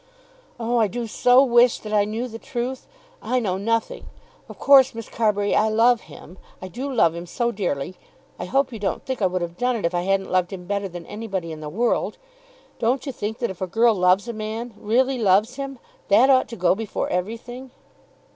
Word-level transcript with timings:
"Oh, 0.59 0.79
I 0.79 0.87
do 0.87 1.05
so 1.05 1.43
wish 1.43 1.77
that 1.77 1.93
I 1.93 2.05
knew 2.05 2.27
the 2.27 2.39
truth. 2.39 2.87
I 3.21 3.39
know 3.39 3.57
nothing. 3.57 4.07
Of 4.49 4.57
course, 4.57 4.95
Miss 4.95 5.07
Carbury, 5.07 5.53
I 5.53 5.69
love 5.69 6.01
him. 6.01 6.39
I 6.59 6.69
do 6.69 6.91
love 6.91 7.13
him 7.13 7.27
so 7.27 7.51
dearly! 7.51 7.97
I 8.39 8.45
hope 8.45 8.73
you 8.73 8.79
don't 8.79 9.05
think 9.05 9.21
I 9.21 9.27
would 9.27 9.43
have 9.43 9.59
done 9.59 9.75
it 9.75 9.85
if 9.85 9.93
I 9.93 10.01
hadn't 10.01 10.31
loved 10.31 10.51
him 10.51 10.65
better 10.65 10.87
than 10.89 11.05
anybody 11.05 11.51
in 11.51 11.59
the 11.61 11.69
world. 11.69 12.17
Don't 12.79 13.05
you 13.05 13.11
think 13.11 13.37
that 13.37 13.51
if 13.51 13.61
a 13.61 13.67
girl 13.67 13.93
loves 13.93 14.27
a 14.27 14.33
man, 14.33 14.73
really 14.75 15.19
loves 15.19 15.57
him, 15.57 15.77
that 16.07 16.31
ought 16.31 16.47
to 16.49 16.55
go 16.55 16.73
before 16.73 17.07
everything?" 17.09 17.69